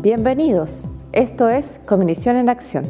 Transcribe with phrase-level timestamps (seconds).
[0.00, 0.84] Bienvenidos.
[1.10, 2.84] Esto es Cognición en Acción,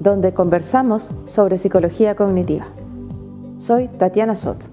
[0.00, 2.66] donde conversamos sobre psicología cognitiva.
[3.58, 4.64] Soy Tatiana Soto.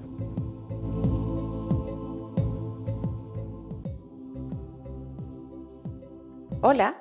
[6.62, 6.96] Hola,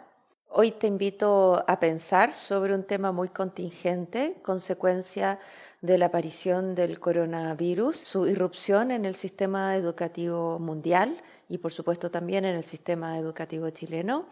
[0.48, 5.38] hoy te invito a pensar sobre un tema muy contingente, consecuencia
[5.80, 12.10] de la aparición del coronavirus, su irrupción en el sistema educativo mundial y por supuesto
[12.10, 14.26] también en el sistema educativo chileno,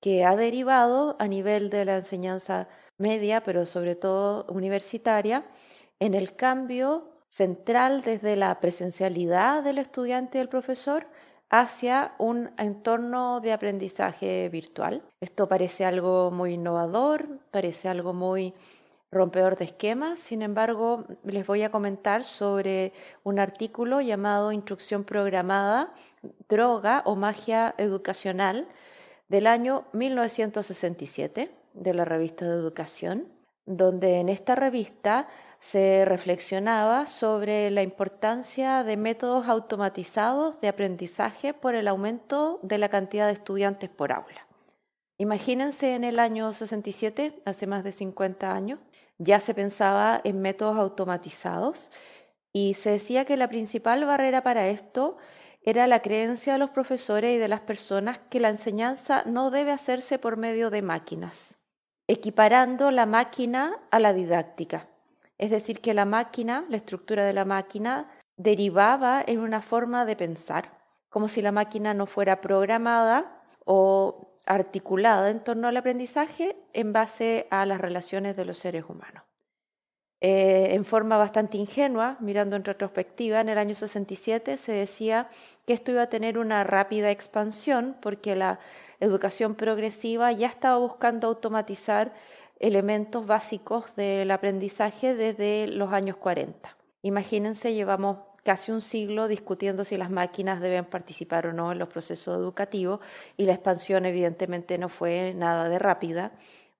[0.00, 2.68] que ha derivado a nivel de la enseñanza
[2.98, 5.46] media, pero sobre todo universitaria,
[6.00, 11.06] en el cambio central desde la presencialidad del estudiante y del profesor
[11.50, 15.02] hacia un entorno de aprendizaje virtual.
[15.20, 18.54] Esto parece algo muy innovador, parece algo muy
[19.12, 20.18] rompedor de esquemas.
[20.18, 22.92] Sin embargo, les voy a comentar sobre
[23.24, 25.92] un artículo llamado Instrucción Programada,
[26.48, 28.68] Droga o Magia Educacional
[29.28, 33.28] del año 1967 de la revista de Educación,
[33.66, 35.28] donde en esta revista
[35.60, 42.88] se reflexionaba sobre la importancia de métodos automatizados de aprendizaje por el aumento de la
[42.88, 44.46] cantidad de estudiantes por aula.
[45.18, 48.78] Imagínense en el año 67, hace más de 50 años,
[49.20, 51.90] ya se pensaba en métodos automatizados
[52.52, 55.18] y se decía que la principal barrera para esto
[55.62, 59.72] era la creencia de los profesores y de las personas que la enseñanza no debe
[59.72, 61.58] hacerse por medio de máquinas,
[62.08, 64.88] equiparando la máquina a la didáctica.
[65.36, 70.16] Es decir, que la máquina, la estructura de la máquina, derivaba en una forma de
[70.16, 70.78] pensar,
[71.10, 77.46] como si la máquina no fuera programada o articulada en torno al aprendizaje en base
[77.50, 79.22] a las relaciones de los seres humanos.
[80.20, 85.28] Eh, en forma bastante ingenua, mirando en retrospectiva, en el año 67 se decía
[85.66, 88.58] que esto iba a tener una rápida expansión porque la
[88.98, 92.12] educación progresiva ya estaba buscando automatizar
[92.58, 96.76] elementos básicos del aprendizaje desde los años 40.
[97.02, 101.88] Imagínense, llevamos casi un siglo discutiendo si las máquinas deben participar o no en los
[101.88, 103.00] procesos educativos
[103.36, 106.32] y la expansión evidentemente no fue nada de rápida.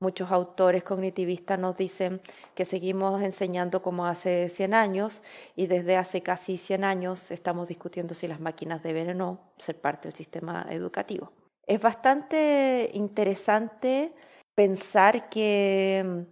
[0.03, 2.23] Muchos autores cognitivistas nos dicen
[2.55, 5.21] que seguimos enseñando como hace 100 años
[5.57, 9.79] y desde hace casi 100 años estamos discutiendo si las máquinas deben o no ser
[9.79, 11.33] parte del sistema educativo.
[11.67, 14.15] Es bastante interesante
[14.55, 16.25] pensar que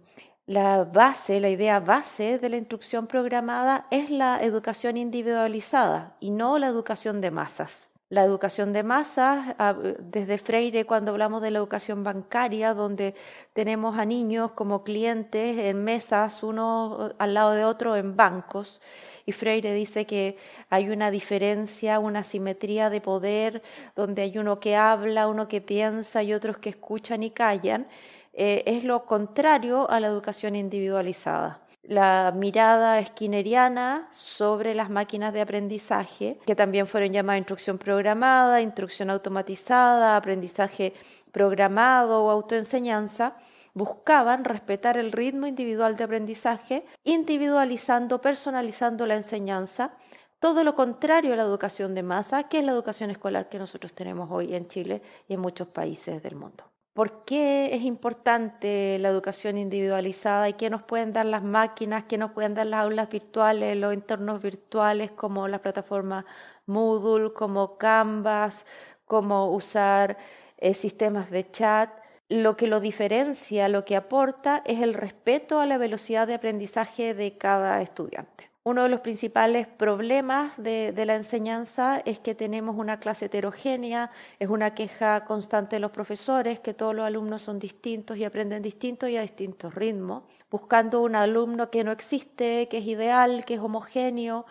[0.49, 6.57] la base, la idea base de la instrucción programada es la educación individualizada y no
[6.57, 7.87] la educación de masas.
[8.09, 13.13] La educación de masas, ah, desde Freire cuando hablamos de la educación bancaria, donde
[13.53, 18.81] tenemos a niños como clientes en mesas, uno al lado de otro en bancos,
[19.27, 20.37] y Freire dice que
[20.71, 23.61] hay una diferencia, una simetría de poder,
[23.95, 27.87] donde hay uno que habla, uno que piensa y otros que escuchan y callan,
[28.33, 31.61] eh, es lo contrario a la educación individualizada.
[31.83, 39.09] La mirada esquineriana sobre las máquinas de aprendizaje, que también fueron llamadas instrucción programada, instrucción
[39.09, 40.93] automatizada, aprendizaje
[41.31, 43.35] programado o autoenseñanza,
[43.73, 49.93] buscaban respetar el ritmo individual de aprendizaje, individualizando, personalizando la enseñanza,
[50.39, 53.93] todo lo contrario a la educación de masa, que es la educación escolar que nosotros
[53.93, 56.68] tenemos hoy en Chile y en muchos países del mundo.
[56.99, 62.17] ¿Por qué es importante la educación individualizada y qué nos pueden dar las máquinas, qué
[62.17, 66.25] nos pueden dar las aulas virtuales, los entornos virtuales como la plataforma
[66.65, 68.65] Moodle, como Canvas,
[69.05, 70.17] como usar
[70.57, 71.89] eh, sistemas de chat?
[72.27, 77.13] Lo que lo diferencia, lo que aporta es el respeto a la velocidad de aprendizaje
[77.13, 78.51] de cada estudiante.
[78.69, 84.47] Uno de los principales problemas de, la enseñanza es que tenemos una clase heterogénea, es
[84.47, 89.09] una queja constante de los profesores, que todos los alumnos son distintos y aprenden distintos
[89.09, 90.21] y a distintos ritmos,
[90.51, 94.45] buscando un alumno que no existe, que es ideal, que es homogéneo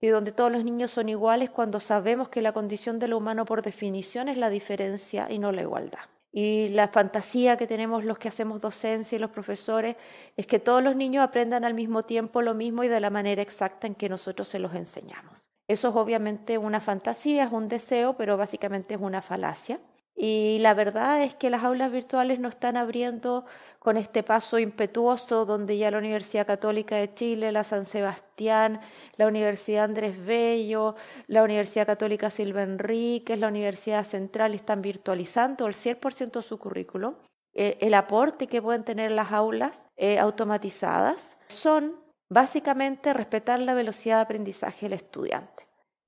[0.00, 3.44] y donde todos los niños son iguales cuando sabemos que la condición de lo humano
[3.44, 6.00] por definición es la diferencia y no la igualdad.
[6.32, 9.96] Y la fantasía que tenemos los que hacemos docencia y los profesores
[10.36, 13.42] es que todos los niños aprendan al mismo tiempo lo mismo y de la manera
[13.42, 15.34] exacta en que nosotros se los enseñamos.
[15.66, 19.80] Eso es obviamente una fantasía, es un deseo, pero básicamente es una falacia.
[20.22, 23.46] Y la verdad es que las aulas virtuales no están abriendo
[23.78, 28.82] con este paso impetuoso donde ya la Universidad Católica de Chile, la San Sebastián,
[29.16, 30.94] la Universidad Andrés Bello,
[31.26, 37.14] la Universidad Católica Silva Enríquez, la Universidad Central están virtualizando el 100% de su currículo.
[37.54, 41.96] Eh, el aporte que pueden tener las aulas eh, automatizadas son
[42.28, 45.59] básicamente respetar la velocidad de aprendizaje del estudiante.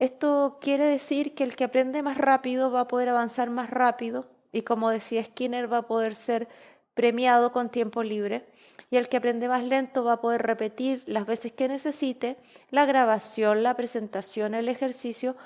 [0.03, 4.27] Esto quiere decir que el que aprende más rápido va a poder avanzar más rápido
[4.51, 6.49] Y como decía Skinner, va a poder ser
[6.93, 8.45] premiado con tiempo libre
[8.91, 12.35] y el que aprende más lento va a poder repetir las veces que necesite
[12.69, 15.37] la grabación, la presentación, el ejercicio,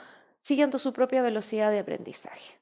[0.42, 2.60] siguiendo su propia velocidad de aprendizaje.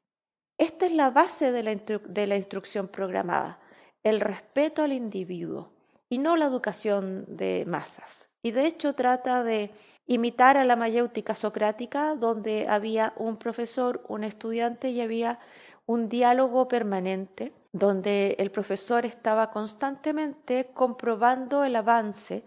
[0.58, 3.58] Esta es la base de la, de la instrucción programada,
[4.04, 5.72] el respeto al individuo
[6.10, 8.28] y no la educación de masas.
[8.44, 9.72] Y de hecho trata de
[10.08, 15.40] imitar a la mayéutica socrática, donde había un profesor, un estudiante y había
[15.86, 22.44] un diálogo permanente donde el profesor estaba constantemente comprobando el avance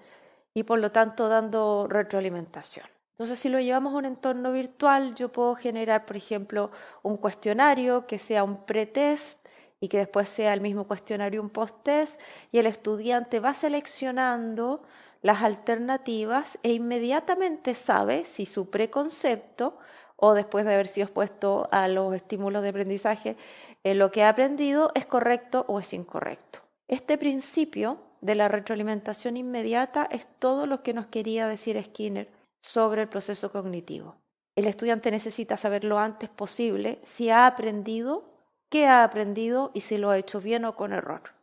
[0.54, 2.86] y por lo tanto dando retroalimentación.
[3.12, 6.70] Entonces, si lo llevamos a un entorno virtual, yo puedo generar, por ejemplo,
[7.02, 9.44] un cuestionario que sea un pretest
[9.80, 12.20] y que después sea el mismo cuestionario un post-test
[12.52, 14.82] y el estudiante va seleccionando
[15.22, 19.78] las alternativas e inmediatamente sabe si su preconcepto
[20.16, 23.36] o después de haber sido expuesto a los estímulos de aprendizaje
[23.84, 26.60] eh, lo que ha aprendido es correcto o es incorrecto.
[26.88, 32.28] Este principio de la retroalimentación inmediata es todo lo que nos quería decir Skinner
[32.60, 34.16] sobre el proceso cognitivo.
[34.56, 38.24] El estudiante necesita saber lo antes posible si ha aprendido,
[38.68, 41.37] qué ha aprendido y si lo ha hecho bien o con error.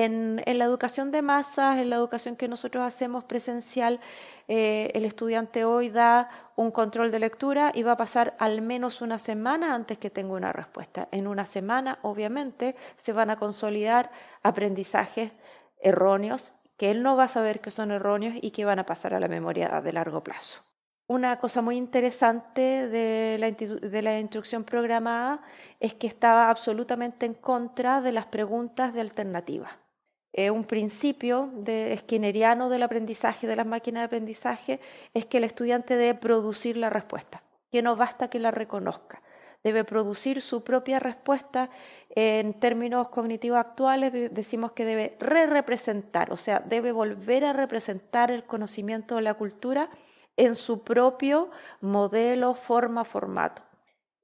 [0.00, 3.98] En, la educación de masas, en la educación que nosotros hacemos presencial,
[4.46, 9.02] eh, el estudiante hoy da un control de lectura y va a pasar al menos
[9.02, 11.08] una semana antes que tenga una respuesta.
[11.10, 14.12] En una semana, obviamente, se van a consolidar
[14.44, 15.32] aprendizajes
[15.82, 19.14] erróneos que él no va a saber que son erróneos y que van a pasar
[19.14, 20.62] a la memoria de largo plazo.
[21.08, 23.36] Una cosa muy interesante de
[24.02, 25.42] la, instrucción programada
[25.80, 29.70] es que estaba absolutamente en contra de las preguntas de alternativa.
[30.50, 34.80] Un principio de skinneriano del aprendizaje, de las máquinas de aprendizaje,
[35.14, 37.42] es que el estudiante debe producir la respuesta,
[37.72, 39.20] que no basta que la reconozca,
[39.64, 41.70] debe producir su propia respuesta.
[42.14, 48.44] En términos cognitivos actuales decimos que debe re-representar, o sea, debe volver a representar el
[48.44, 49.90] conocimiento de la cultura
[50.36, 53.67] en su propio modelo, forma, formato.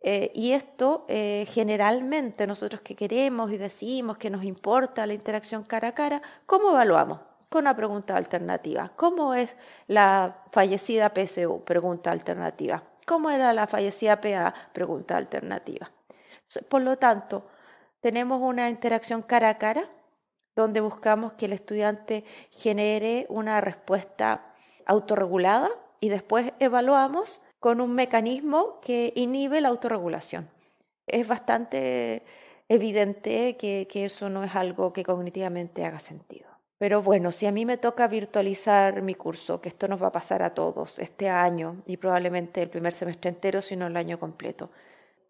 [0.07, 5.63] Eh, y esto eh, generalmente nosotros que queremos y decimos que nos importa la interacción
[5.65, 7.21] cara a cara, ¿cómo evaluamos?
[7.49, 8.93] Con una pregunta alternativa.
[8.97, 9.57] ¿Cómo es
[9.87, 11.65] la fallecida PSU?
[11.65, 12.83] Pregunta alternativa.
[13.07, 14.53] ¿Cómo era la fallecida PA?
[14.75, 15.91] Pregunta alternativa.
[16.69, 17.47] Por lo tanto,
[18.01, 19.89] tenemos una interacción cara a cara
[20.55, 24.53] donde buscamos que el estudiante genere una respuesta
[24.85, 30.51] autorregulada y después evaluamos con un mecanismo que inhibe la autorregulación.
[31.07, 32.23] Es bastante
[32.69, 36.47] evidente que, eso no es algo que cognitivamente haga sentido.
[36.77, 40.13] Pero bueno, si a mí me toca virtualizar mi curso, que esto nos va a
[40.13, 44.69] pasar a todos este año y probablemente el primer semestre entero, sino el año completo,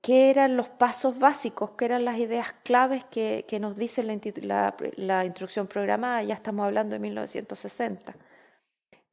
[0.01, 4.03] ¿qué eran los pasos básicos, qué eran las ideas claves que, nos dice
[4.43, 6.25] la, la instrucción programada?
[6.25, 8.17] Ya estamos hablando de 1960.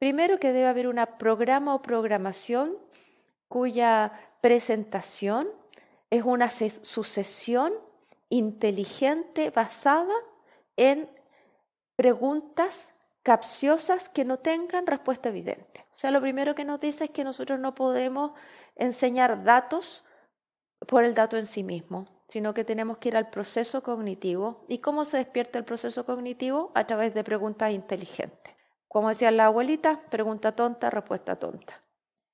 [0.00, 2.82] Primero que debe haber una programa o programación
[3.52, 5.46] cuya presentación
[6.08, 7.74] es una sucesión
[8.30, 10.14] inteligente basada
[10.78, 11.06] en
[11.96, 15.84] preguntas capciosas que no tengan respuesta evidente.
[15.94, 18.32] O sea, lo primero que nos dice es que nosotros no podemos
[18.74, 20.02] enseñar datos
[20.88, 24.64] por el dato en sí mismo, sino que tenemos que ir al proceso cognitivo.
[24.66, 26.72] ¿Y cómo se despierta el proceso cognitivo?
[26.74, 28.54] A través de preguntas inteligentes.
[28.88, 31.82] Como decía la abuelita, pregunta tonta, respuesta tonta.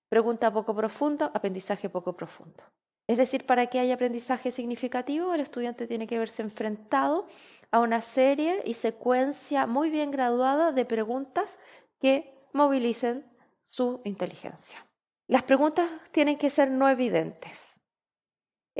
[0.08, 2.64] Pregunta poco profunda, aprendizaje poco profundo.
[3.06, 7.26] Es decir, para que haya aprendizaje significativo, el estudiante tiene que verse enfrentado
[7.70, 11.58] a una serie y secuencia muy bien graduada de preguntas
[12.00, 13.24] que movilicen
[13.70, 14.86] su inteligencia.
[15.26, 17.68] Las preguntas tienen que ser no evidentes.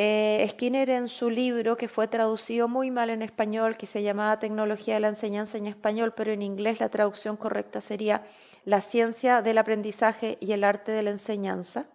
[0.01, 4.39] Eh, Skinner en su libro, que fue traducido muy mal en español, que se llamaba
[4.39, 8.25] Tecnología de la Enseñanza en Español, pero en inglés la traducción correcta sería
[8.69, 11.87] La ciencia del aprendizaje y el arte de la enseñanza,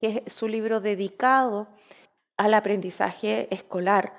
[0.00, 1.66] que es su libro dedicado
[2.36, 4.14] al aprendizaje escolar.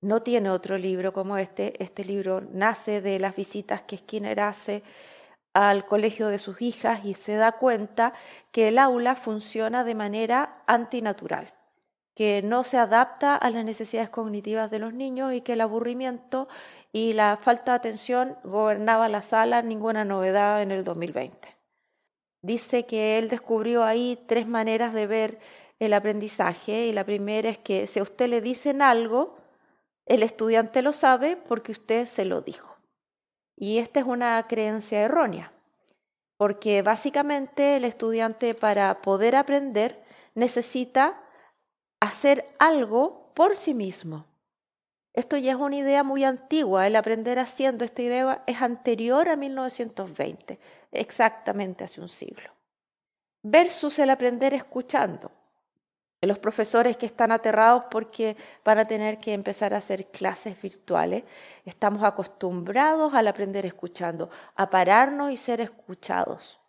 [0.00, 1.80] No tiene otro libro como este.
[1.80, 4.82] Este libro nace de las visitas que Skinner hace
[5.54, 8.12] al colegio de sus hijas y se da cuenta
[8.50, 11.54] que el aula funciona de manera antinatural
[12.20, 16.48] que no se adapta a las necesidades cognitivas de los niños y que el aburrimiento
[16.92, 21.56] y la falta de atención gobernaba la sala, ninguna novedad en el 2020.
[22.42, 25.38] Dice que él descubrió ahí tres maneras de ver
[25.78, 29.36] el aprendizaje y la primera es que si a usted le dicen algo,
[30.06, 32.76] el estudiante lo sabe porque usted se lo dijo.
[33.56, 35.52] Y esta es una creencia errónea,
[36.36, 40.02] porque básicamente el estudiante para poder aprender
[40.34, 41.22] necesita
[42.00, 44.29] hacer algo por sí mismo.
[45.12, 49.36] Esto ya es una idea muy antigua, el aprender haciendo, esta idea es anterior a
[49.36, 50.58] 1920,
[50.92, 52.50] exactamente hace un siglo.
[53.42, 55.32] Versus el aprender escuchando.
[56.22, 61.24] Los profesores que están aterrados porque van a tener que empezar a hacer clases virtuales,
[61.64, 66.60] estamos acostumbrados al aprender escuchando, a pararnos y ser escuchados.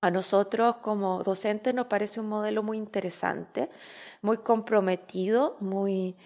[0.00, 3.70] A nosotros como docentes nos parece un modelo muy interesante,
[4.20, 6.16] muy comprometido, muy,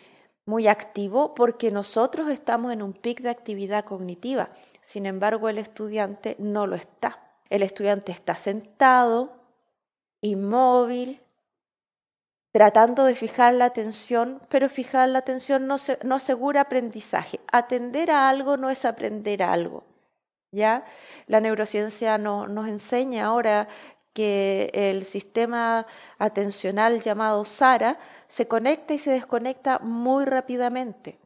[0.46, 4.50] muy activo, porque nosotros estamos en un pic de actividad cognitiva.
[4.82, 7.20] Sin embargo, el estudiante no lo está.
[7.48, 9.32] El estudiante está sentado,
[10.20, 11.20] inmóvil,
[12.52, 15.76] tratando de fijar la atención, pero fijar la atención no,
[16.14, 17.40] asegura aprendizaje.
[17.50, 19.84] Atender a algo no es aprender algo.
[20.52, 20.84] ¿ya?
[21.26, 23.68] La neurociencia nos enseña ahora
[24.12, 25.86] que el sistema
[26.18, 31.18] atencional llamado SARA se conecta y se desconecta muy rápidamente.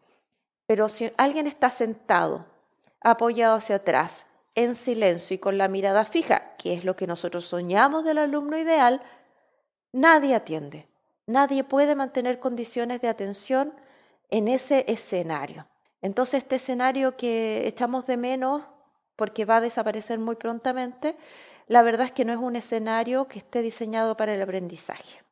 [0.66, 2.46] Pero si alguien está sentado,
[3.00, 7.44] apoyado hacia atrás, en silencio y con la mirada fija, que es lo que nosotros
[7.44, 9.02] soñamos del alumno ideal,
[9.92, 10.88] nadie atiende.
[11.26, 13.74] Nadie puede mantener condiciones de atención
[14.30, 15.66] en ese escenario.
[16.00, 18.62] Entonces, este escenario que echamos de menos
[19.16, 21.16] porque va a desaparecer muy prontamente,
[21.66, 25.22] la verdad es que no es un escenario que esté diseñado para el aprendizaje.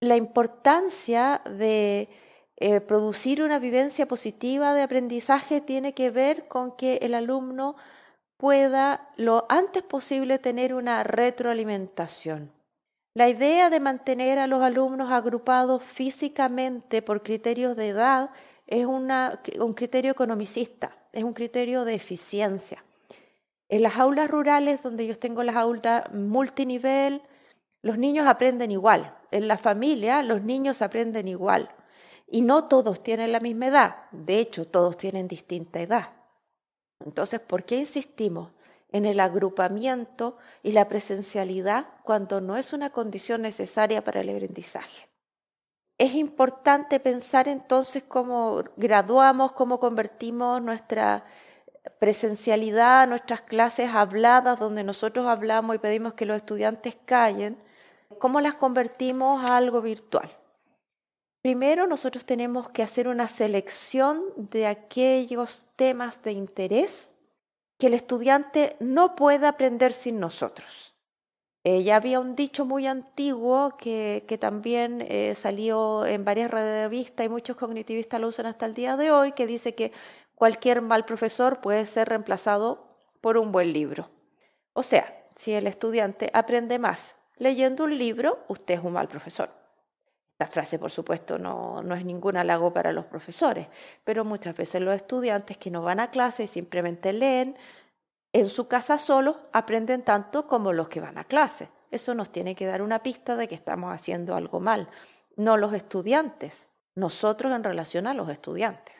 [0.00, 2.08] La importancia de
[2.56, 7.76] eh, producir una vivencia positiva de aprendizaje tiene que ver con que el alumno
[8.36, 12.52] pueda lo antes posible tener una retroalimentación.
[13.14, 18.30] La idea de mantener a los alumnos agrupados físicamente por criterios de edad
[18.66, 22.84] es un criterio economicista, es un criterio de eficiencia.
[23.70, 27.22] En las aulas rurales, donde yo tengo las aulas multinivel,
[27.80, 29.16] los niños aprenden igual.
[29.30, 31.70] En la familia, los niños aprenden igual.
[32.26, 33.96] Y no todos tienen la misma edad.
[34.10, 36.10] De hecho, todos tienen distinta edad.
[36.98, 38.50] Entonces, ¿por qué insistimos?
[38.92, 45.08] en el agrupamiento y la presencialidad cuando no es una condición necesaria para el aprendizaje.
[45.98, 51.24] Es importante pensar entonces cómo graduamos, cómo convertimos nuestra
[51.98, 57.62] presencialidad, nuestras clases habladas, donde nosotros hablamos y pedimos que los estudiantes callen,
[58.18, 60.36] cómo las convertimos a algo virtual.
[61.42, 67.14] Primero, nosotros tenemos que hacer una selección de aquellos temas de interés
[67.78, 70.94] que el estudiante no puede aprender sin nosotros.
[71.64, 77.28] Eh, ya había un dicho muy antiguo que, también eh, salió en varias revistas y
[77.28, 79.92] muchos cognitivistas lo usan hasta el día de hoy, que dice que
[80.40, 82.88] cualquier mal profesor puede ser reemplazado
[83.20, 84.08] por un buen libro.
[84.72, 89.50] O sea, si el estudiante aprende más leyendo un libro, usted es un mal profesor.
[90.38, 93.68] La frase, por supuesto, no, no, es ningún halago para los profesores,
[94.02, 97.54] pero muchas veces los estudiantes que no van a clase y simplemente leen,
[98.32, 101.68] en su casa solos aprenden tanto como los que van a clase.
[101.90, 104.88] Eso nos tiene que dar una pista de que estamos haciendo algo mal,
[105.36, 108.99] no los estudiantes, nosotros en relación a los estudiantes.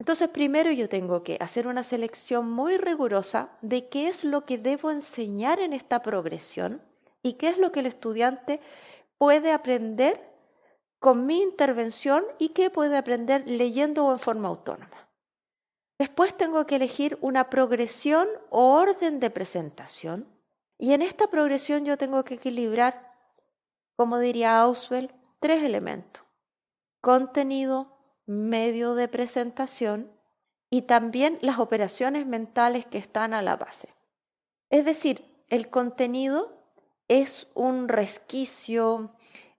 [0.00, 4.56] Entonces, primero yo tengo que hacer una selección muy rigurosa de qué es lo que
[4.56, 6.80] debo enseñar en esta progresión
[7.22, 8.60] y qué es lo que el estudiante
[9.18, 10.26] puede aprender
[11.00, 15.10] con mi intervención y qué puede aprender leyendo o en forma autónoma.
[15.98, 20.26] Después tengo que elegir una progresión o orden de presentación
[20.78, 23.14] y en esta progresión yo tengo que equilibrar,
[23.96, 26.22] como diría Auswell, tres elementos.
[27.02, 27.99] Contenido,
[28.30, 30.08] medio de presentación
[30.70, 33.88] y también las operaciones mentales que están a la base.
[34.70, 36.52] Es decir, el contenido
[37.08, 39.10] es un resquicio,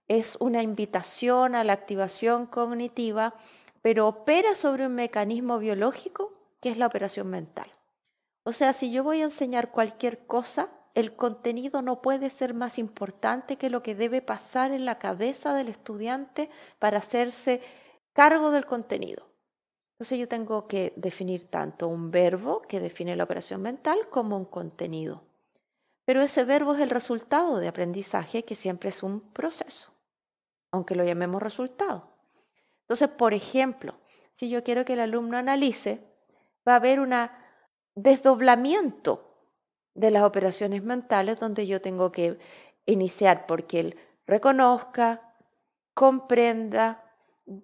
[0.08, 3.34] es una invitación a la activación cognitiva,
[3.82, 7.70] pero opera sobre un mecanismo biológico que es la operación mental.
[8.44, 12.78] O sea, si yo voy a enseñar cualquier cosa, el contenido no puede ser más
[12.78, 16.48] importante que lo que debe pasar en la cabeza del estudiante
[16.78, 17.60] para hacerse
[18.12, 19.28] cargo del contenido.
[19.94, 24.44] Entonces yo tengo que definir tanto un verbo que define la operación mental como un
[24.44, 25.22] contenido.
[26.04, 29.92] Pero ese verbo es el resultado de aprendizaje que siempre es un proceso
[30.72, 32.08] aunque lo llamemos resultado.
[32.80, 33.94] Entonces, por ejemplo,
[34.34, 36.02] si yo quiero que el alumno analice,
[36.66, 37.14] va a haber un
[37.94, 39.28] desdoblamiento
[39.94, 42.38] de las operaciones mentales donde yo tengo que
[42.86, 45.34] iniciar porque él reconozca,
[45.94, 47.01] comprenda,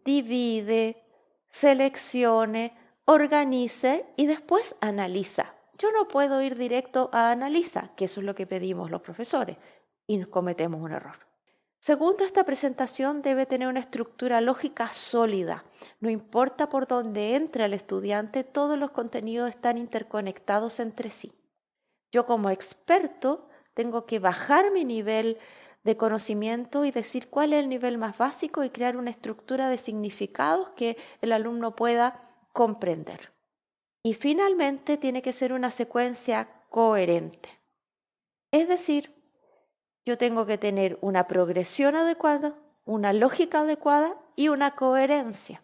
[0.05, 1.03] divide,
[1.51, 5.55] seleccione, organice y después analiza.
[5.79, 9.57] Yo no puedo ir directo a analiza, que eso es lo que pedimos los profesores,
[10.07, 11.29] y nos cometemos un error.
[11.81, 15.65] Segundo, esta presentación debe tener una estructura lógica sólida.
[16.01, 21.33] No importa por dónde entre el estudiante, todos los contenidos están interconectados entre sí.
[22.11, 25.39] Yo como experto tengo que bajar mi nivel
[25.85, 29.79] de conocimiento y decir cuál es el nivel más básico y crear una estructura de
[29.79, 33.33] significados que el alumno pueda comprender.
[34.03, 37.61] Y finalmente tiene que ser una secuencia coherente.
[38.51, 39.15] Es decir,
[40.05, 42.55] yo tengo que tener una progresión adecuada,
[42.85, 45.63] una lógica adecuada y una coherencia.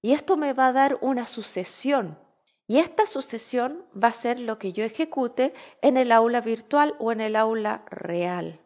[0.00, 2.18] Y esto me va a dar una sucesión.
[2.66, 7.12] Y esta sucesión va a ser lo que yo ejecute en el aula virtual o
[7.12, 8.63] en el aula real.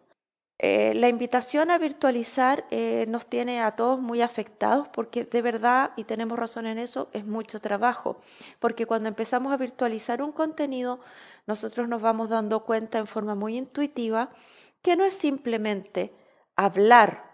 [0.60, 5.92] Eh, la invitación a virtualizar eh, nos tiene a todos muy afectados porque de verdad,
[5.96, 8.20] y tenemos razón en eso, es mucho trabajo.
[8.58, 10.98] Porque cuando empezamos a virtualizar un contenido,
[11.46, 14.30] nosotros nos vamos dando cuenta en forma muy intuitiva
[14.82, 16.12] que no es simplemente
[16.56, 17.30] hablar,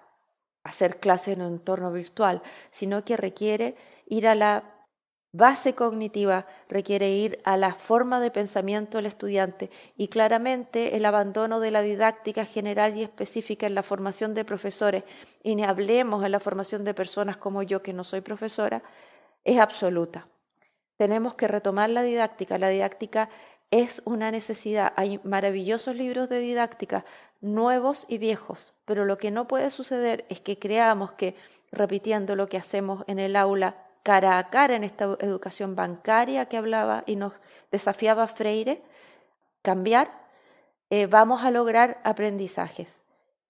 [0.63, 3.77] hacer clases en un entorno virtual, sino que requiere
[4.07, 4.74] ir a la
[5.35, 11.59] base cognitiva, requiere ir a la forma de pensamiento del estudiante y claramente el abandono
[11.59, 15.03] de la didáctica general y específica en la formación de profesores,
[15.43, 18.85] y ni hablemos en la formación de personas como yo, que no soy profesora,
[19.43, 20.29] es absoluta.
[20.97, 22.57] Tenemos que retomar la didáctica.
[22.57, 23.29] La didáctica
[23.73, 24.93] es una necesidad.
[24.95, 27.05] Hay maravillosos libros de didáctica,
[27.41, 31.35] nuevos y viejos, pero lo que no puede suceder es que creamos que
[31.73, 36.57] repitiendo lo que hacemos en el aula cara a cara en esta educación bancaria que
[36.57, 37.33] hablaba y nos
[37.73, 38.81] desafiaba Freire,
[39.63, 40.13] cambiar,
[40.91, 42.89] eh, vamos a lograr aprendizajes.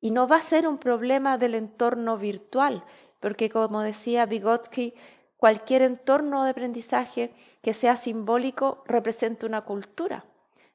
[0.00, 2.82] Y no va a ser un problema del entorno virtual,
[3.20, 4.94] porque como decía Vygotsky,
[5.37, 10.25] cualquier entorno de aprendizaje que sea simbólico representa una cultura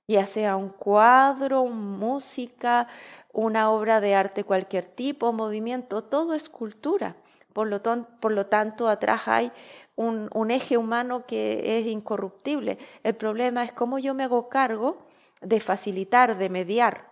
[0.09, 2.87] ya sea un cuadro, música,
[3.31, 7.15] una obra de arte cualquier tipo, movimiento, todo es cultura.
[7.59, 9.51] Por lo, tanto, atrás hay
[9.95, 12.77] un, un, eje humano que es incorruptible.
[13.03, 15.05] El problema es cómo yo me hago cargo
[15.41, 17.11] de facilitar, de mediar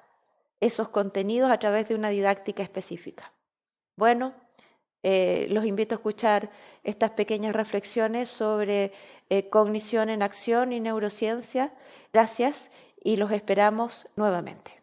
[0.60, 3.34] esos contenidos a través de una didáctica específica.
[3.96, 4.34] Bueno,
[5.04, 6.50] eh, los invito a escuchar
[6.84, 8.92] estas pequeñas reflexiones sobre
[9.30, 11.74] eh, cognición en acción y neurociencia.
[12.12, 12.72] Gracias
[13.04, 14.77] y los esperamos nuevamente.